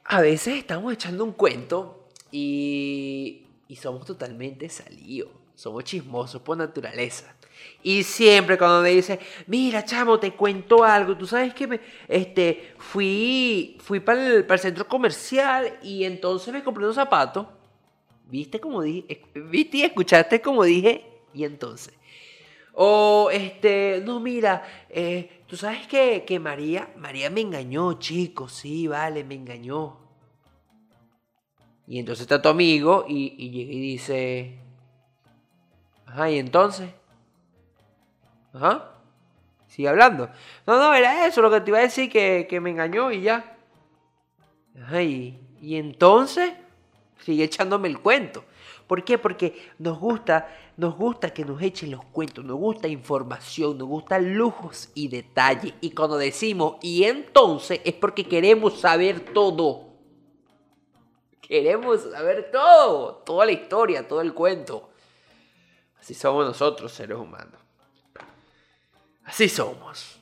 a 0.04 0.20
veces 0.20 0.56
estamos 0.56 0.92
echando 0.92 1.24
un 1.24 1.32
cuento 1.32 2.08
y, 2.30 3.46
y 3.68 3.76
somos 3.76 4.04
totalmente 4.04 4.68
salidos. 4.68 5.30
Somos 5.54 5.84
chismosos 5.84 6.42
por 6.42 6.56
naturaleza. 6.56 7.34
Y 7.82 8.02
siempre 8.02 8.58
cuando 8.58 8.82
me 8.82 8.90
dice, 8.90 9.18
mira, 9.46 9.84
chamo, 9.84 10.18
te 10.18 10.32
cuento 10.32 10.84
algo, 10.84 11.16
tú 11.16 11.26
sabes 11.26 11.54
que 11.54 11.66
me, 11.66 11.80
este, 12.08 12.74
fui, 12.78 13.78
fui 13.80 14.00
para 14.00 14.26
el, 14.26 14.44
para 14.44 14.54
el 14.54 14.60
centro 14.60 14.86
comercial 14.86 15.78
y 15.82 16.04
entonces 16.04 16.52
me 16.52 16.62
compré 16.62 16.84
unos 16.84 16.96
zapatos. 16.96 17.46
¿Viste 18.26 18.60
como 18.60 18.82
dije? 18.82 19.22
¿Viste 19.34 19.78
y 19.78 19.82
escuchaste 19.82 20.40
como 20.40 20.64
dije? 20.64 21.09
Y 21.34 21.44
entonces. 21.44 21.94
O, 22.72 23.30
este, 23.32 24.02
no, 24.04 24.20
mira, 24.20 24.62
eh, 24.88 25.42
tú 25.46 25.56
sabes 25.56 25.86
que, 25.86 26.24
que 26.24 26.38
María, 26.38 26.90
María 26.96 27.28
me 27.28 27.40
engañó, 27.40 27.94
chicos, 27.94 28.52
sí, 28.52 28.86
vale, 28.86 29.24
me 29.24 29.34
engañó. 29.34 29.98
Y 31.86 31.98
entonces 31.98 32.22
está 32.22 32.40
tu 32.40 32.48
amigo 32.48 33.04
y, 33.08 33.50
llega 33.50 33.72
y 33.72 33.80
dice, 33.80 34.58
ajá, 36.06 36.30
y 36.30 36.38
entonces. 36.38 36.90
Ajá. 38.52 38.94
Sigue 39.66 39.88
hablando. 39.88 40.30
No, 40.66 40.78
no, 40.78 40.94
era 40.94 41.26
eso 41.26 41.42
lo 41.42 41.50
que 41.50 41.60
te 41.60 41.70
iba 41.70 41.78
a 41.78 41.82
decir, 41.82 42.10
que, 42.10 42.46
que 42.48 42.60
me 42.60 42.70
engañó 42.70 43.10
y 43.12 43.22
ya. 43.22 43.56
Ay, 44.86 45.40
y 45.60 45.76
entonces 45.76 46.52
sigue 47.18 47.44
echándome 47.44 47.88
el 47.88 47.98
cuento. 47.98 48.44
¿Por 48.90 49.04
qué? 49.04 49.18
Porque 49.18 49.70
nos 49.78 50.00
gusta, 50.00 50.48
nos 50.76 50.96
gusta 50.96 51.32
que 51.32 51.44
nos 51.44 51.62
echen 51.62 51.92
los 51.92 52.04
cuentos, 52.06 52.44
nos 52.44 52.56
gusta 52.56 52.88
información, 52.88 53.78
nos 53.78 53.86
gustan 53.86 54.34
lujos 54.34 54.88
y 54.96 55.06
detalles. 55.06 55.74
Y 55.80 55.92
cuando 55.92 56.18
decimos 56.18 56.74
y 56.82 57.04
entonces 57.04 57.80
es 57.84 57.94
porque 57.94 58.26
queremos 58.26 58.80
saber 58.80 59.32
todo. 59.32 59.90
Queremos 61.40 62.02
saber 62.02 62.50
todo, 62.50 63.22
toda 63.24 63.46
la 63.46 63.52
historia, 63.52 64.08
todo 64.08 64.22
el 64.22 64.34
cuento. 64.34 64.90
Así 66.00 66.12
somos 66.12 66.44
nosotros, 66.44 66.90
seres 66.90 67.16
humanos. 67.16 67.60
Así 69.22 69.48
somos. 69.48 70.18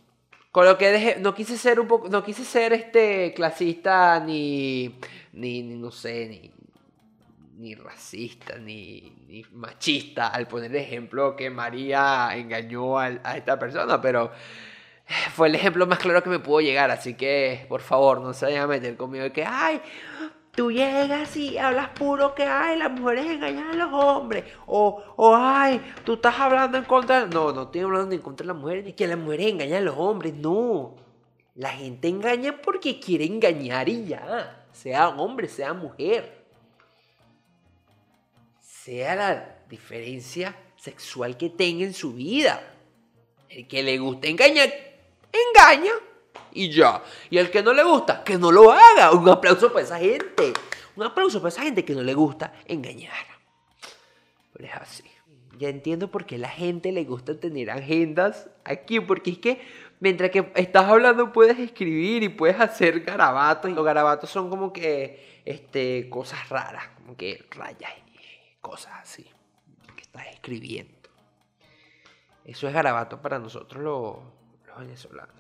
Con 0.53 0.67
lo 0.67 0.77
que 0.77 0.91
dejé, 0.91 1.21
no 1.21 1.35
quise 1.35 1.57
ser 1.57 1.81
un 1.81 1.89
poco, 1.89 2.11
no 2.11 2.23
quise 2.23 2.45
ser 2.45 2.75
este 2.75 3.33
clasista 3.33 4.21
ni, 4.21 4.95
ni, 5.33 5.63
ni 5.63 5.75
no 5.77 5.91
sé, 5.91 6.27
ni, 6.27 6.58
ni 7.59 7.75
racista, 7.75 8.57
ni, 8.57 9.13
ni 9.27 9.45
machista 9.53 10.29
al 10.29 10.47
poner 10.47 10.71
el 10.71 10.77
ejemplo 10.77 11.35
que 11.35 11.51
María 11.51 12.31
engañó 12.35 12.99
a, 12.99 13.09
esta 13.09 13.59
persona, 13.59 14.01
pero 14.01 14.31
fue 15.35 15.49
el 15.49 15.57
ejemplo 15.57 15.87
más 15.87 15.99
claro 15.99 16.23
que 16.23 16.31
me 16.31 16.39
pudo 16.39 16.61
llegar, 16.61 16.91
así 16.93 17.15
que 17.15 17.67
por 17.69 17.81
favor 17.81 18.21
no 18.21 18.33
se 18.33 18.47
vayan 18.47 18.63
a 18.63 18.67
meter 18.69 18.97
conmigo 18.97 19.25
de 19.25 19.33
que, 19.33 19.45
ay, 19.45 19.81
tú 20.53 20.71
llegas 20.71 21.37
y 21.37 21.59
hablas 21.59 21.89
puro 21.91 22.33
que, 22.33 22.45
ay, 22.45 22.79
las 22.79 22.93
mujeres 22.93 23.27
engañan 23.27 23.71
a 23.71 23.75
los 23.75 23.93
hombres, 23.93 24.45
o, 24.67 25.03
o 25.17 25.35
ay, 25.37 25.81
tú 26.05 26.15
estás 26.15 26.39
hablando 26.39 26.79
en 26.79 26.85
contra, 26.85 27.27
no, 27.27 27.53
no 27.53 27.63
estoy 27.63 27.81
hablando 27.81 28.15
en 28.15 28.21
contra 28.21 28.45
de 28.45 28.53
las 28.53 28.63
mujeres, 28.63 28.85
ni 28.85 28.93
que 28.93 29.09
las 29.09 29.19
mujeres 29.19 29.49
engañan 29.49 29.79
a 29.79 29.87
los 29.87 29.97
hombres, 29.99 30.33
no, 30.33 30.95
la 31.57 31.71
gente 31.71 32.07
engaña 32.07 32.61
porque 32.63 33.01
quiere 33.01 33.25
engañar 33.25 33.89
y 33.89 34.07
ya, 34.07 34.65
sea 34.71 35.09
hombre, 35.09 35.49
sea 35.49 35.75
mujer 35.75 36.38
sea 38.89 39.15
la 39.15 39.57
diferencia 39.69 40.57
sexual 40.77 41.37
que 41.37 41.51
tenga 41.51 41.85
en 41.85 41.93
su 41.93 42.15
vida. 42.15 42.75
El 43.51 43.69
que 43.69 43.83
le 43.83 43.99
gusta 43.99 44.29
engañar, 44.29 44.73
engaña 45.31 45.93
y 46.53 46.71
ya. 46.71 47.03
Y 47.29 47.37
el 47.37 47.51
que 47.51 47.63
no 47.63 47.75
le 47.75 47.83
gusta, 47.83 48.25
que 48.25 48.39
no 48.39 48.51
lo 48.51 48.73
haga. 48.73 49.13
Un 49.13 49.29
aplauso 49.29 49.71
para 49.71 49.85
esa 49.85 49.99
gente. 49.99 50.55
Un 50.97 51.03
aplauso 51.03 51.39
para 51.39 51.51
esa 51.51 51.65
gente 51.65 51.85
que 51.85 51.93
no 51.93 52.03
le 52.03 52.15
gusta 52.15 52.55
engañar. 52.65 53.13
Pero 54.55 54.65
es 54.65 54.75
así. 54.75 55.05
Ya 55.59 55.69
entiendo 55.69 56.11
por 56.11 56.25
qué 56.25 56.37
a 56.37 56.39
la 56.39 56.49
gente 56.49 56.91
le 56.91 57.05
gusta 57.05 57.39
tener 57.39 57.71
agendas 57.71 58.49
aquí, 58.65 59.01
porque 59.01 59.33
es 59.33 59.39
que 59.39 59.61
mientras 60.01 60.31
que 60.31 60.51
estás 60.55 60.87
hablando 60.87 61.31
puedes 61.35 61.59
escribir 61.59 62.23
y 62.23 62.31
puedes 62.31 62.59
hacer 62.59 63.01
garabatos. 63.01 63.71
Y 63.71 63.75
los 63.75 63.85
garabatos 63.85 64.31
son 64.31 64.49
como 64.49 64.73
que 64.73 65.43
este, 65.45 66.09
cosas 66.09 66.49
raras, 66.49 66.89
como 66.97 67.19
que 67.19 67.45
rayas 67.51 68.08
cosas 68.61 68.93
así 69.03 69.27
que 69.97 70.03
estás 70.03 70.27
escribiendo. 70.29 70.95
Eso 72.45 72.67
es 72.67 72.73
garabato 72.73 73.21
para 73.21 73.39
nosotros 73.39 73.83
los, 73.83 74.17
venezolanos. 74.79 75.35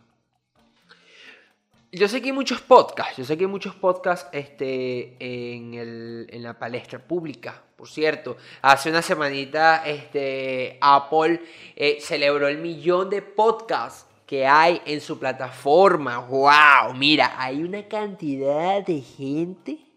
Yo 1.90 2.06
sé 2.06 2.20
que 2.20 2.26
hay 2.26 2.32
muchos 2.32 2.60
podcasts, 2.60 3.16
yo 3.16 3.24
sé 3.24 3.38
que 3.38 3.44
hay 3.44 3.50
muchos 3.50 3.74
podcasts 3.74 4.28
este, 4.32 5.16
en, 5.18 5.72
el, 5.72 6.26
en 6.28 6.42
la 6.42 6.58
palestra 6.58 6.98
pública, 6.98 7.62
por 7.76 7.88
cierto. 7.88 8.36
Hace 8.60 8.90
una 8.90 9.00
semanita 9.00 9.86
este, 9.86 10.76
Apple 10.82 11.40
eh, 11.76 11.98
celebró 12.02 12.46
el 12.46 12.58
millón 12.58 13.08
de 13.08 13.22
podcasts 13.22 14.04
que 14.26 14.46
hay 14.46 14.82
en 14.84 15.00
su 15.00 15.18
plataforma. 15.18 16.18
¡Wow! 16.18 16.92
Mira, 16.94 17.36
hay 17.38 17.62
una 17.62 17.88
cantidad 17.88 18.84
de 18.84 19.00
gente 19.00 19.87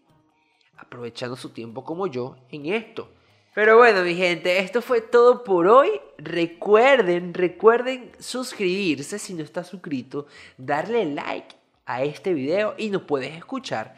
aprovechando 0.92 1.36
su 1.36 1.50
tiempo 1.50 1.84
como 1.84 2.06
yo 2.06 2.36
en 2.50 2.66
esto. 2.66 3.08
Pero 3.54 3.78
bueno, 3.78 4.02
mi 4.02 4.14
gente, 4.14 4.58
esto 4.58 4.82
fue 4.82 5.00
todo 5.00 5.42
por 5.42 5.66
hoy. 5.66 5.88
Recuerden, 6.18 7.32
recuerden 7.32 8.12
suscribirse 8.18 9.18
si 9.18 9.34
no 9.34 9.42
estás 9.42 9.68
suscrito, 9.68 10.26
darle 10.58 11.06
like 11.06 11.54
a 11.86 12.02
este 12.02 12.34
video 12.34 12.74
y 12.76 12.90
nos 12.90 13.02
puedes 13.02 13.34
escuchar 13.34 13.94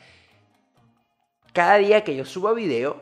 cada 1.53 1.77
día 1.77 2.03
que 2.03 2.17
yo 2.17 2.25
suba 2.25 2.53
video, 2.53 3.01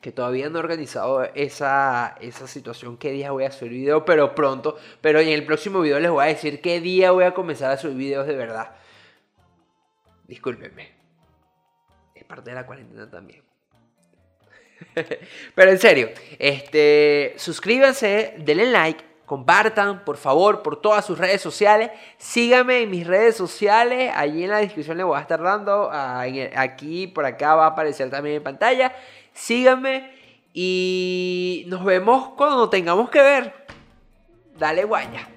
que 0.00 0.12
todavía 0.12 0.48
no 0.50 0.58
he 0.58 0.62
organizado 0.62 1.24
esa, 1.34 2.16
esa 2.20 2.46
situación, 2.46 2.96
qué 2.96 3.10
día 3.10 3.32
voy 3.32 3.44
a 3.44 3.50
subir 3.50 3.72
video, 3.72 4.04
pero 4.04 4.34
pronto, 4.34 4.76
pero 5.00 5.18
en 5.18 5.28
el 5.28 5.44
próximo 5.44 5.80
video 5.80 5.98
les 5.98 6.10
voy 6.10 6.24
a 6.24 6.28
decir 6.28 6.60
qué 6.60 6.80
día 6.80 7.10
voy 7.10 7.24
a 7.24 7.34
comenzar 7.34 7.72
a 7.72 7.76
subir 7.76 7.96
videos 7.96 8.26
de 8.26 8.36
verdad. 8.36 8.76
Discúlpenme. 10.28 11.03
Parte 12.26 12.50
de 12.50 12.56
la 12.56 12.66
cuarentena 12.66 13.10
también. 13.10 13.42
Pero 15.54 15.70
en 15.70 15.78
serio, 15.78 16.10
este, 16.38 17.34
suscríbanse, 17.36 18.34
denle 18.38 18.66
like, 18.66 19.04
compartan, 19.26 20.04
por 20.04 20.16
favor, 20.16 20.62
por 20.62 20.80
todas 20.80 21.04
sus 21.04 21.18
redes 21.18 21.40
sociales. 21.40 21.90
Síganme 22.18 22.82
en 22.82 22.90
mis 22.90 23.06
redes 23.06 23.36
sociales. 23.36 24.12
Allí 24.14 24.44
en 24.44 24.50
la 24.50 24.58
descripción 24.58 24.96
les 24.96 25.06
voy 25.06 25.18
a 25.18 25.22
estar 25.22 25.42
dando. 25.42 25.90
Ah, 25.92 26.24
aquí, 26.56 27.06
por 27.06 27.24
acá 27.24 27.54
va 27.54 27.64
a 27.64 27.68
aparecer 27.70 28.10
también 28.10 28.36
en 28.36 28.42
pantalla. 28.42 28.94
Síganme 29.32 30.12
y 30.52 31.64
nos 31.66 31.84
vemos 31.84 32.30
cuando 32.36 32.68
tengamos 32.70 33.10
que 33.10 33.20
ver. 33.20 33.66
Dale 34.56 34.84
guaya. 34.84 35.28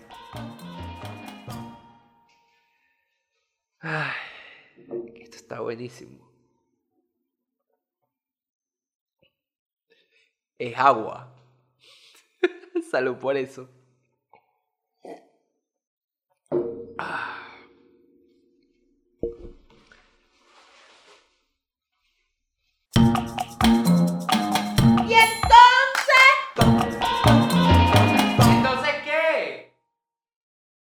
esto 5.22 5.38
está 5.38 5.62
buenísimo. 5.62 6.27
es 10.60 10.78
agua. 10.78 11.34
Salud 12.92 13.18
por 13.18 13.38
eso. 13.38 13.70
Y 25.08 25.14
entonces... 25.14 25.67